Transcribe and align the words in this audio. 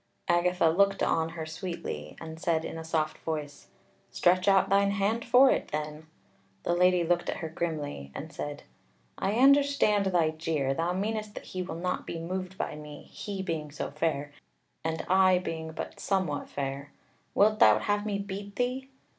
Agatha 0.27 0.67
looked 0.67 1.03
on 1.03 1.29
her 1.29 1.45
sweetly, 1.45 2.17
and 2.19 2.39
said 2.39 2.65
in 2.65 2.75
a 2.75 2.83
soft 2.83 3.19
voice: 3.19 3.67
"Stretch 4.09 4.47
out 4.47 4.67
thine 4.67 4.89
hand 4.89 5.23
for 5.23 5.51
it 5.51 5.67
then." 5.67 6.07
The 6.63 6.73
Lady 6.73 7.03
looked 7.03 7.29
at 7.29 7.37
her 7.37 7.49
grimly, 7.49 8.11
and 8.15 8.33
said: 8.33 8.63
"I 9.19 9.33
understand 9.33 10.07
thy 10.07 10.31
jeer; 10.31 10.73
thou 10.73 10.93
meanest 10.93 11.35
that 11.35 11.45
he 11.45 11.61
will 11.61 11.75
not 11.75 12.07
be 12.07 12.17
moved 12.17 12.57
by 12.57 12.75
me, 12.75 13.03
he 13.11 13.43
being 13.43 13.69
so 13.69 13.91
fair, 13.91 14.31
and 14.83 15.03
I 15.07 15.37
being 15.37 15.71
but 15.71 15.99
somewhat 15.99 16.49
fair. 16.49 16.91
Wilt 17.35 17.59
thou 17.59 17.77
have 17.77 18.03
me 18.03 18.17
beat 18.17 18.55
thee? 18.55 18.89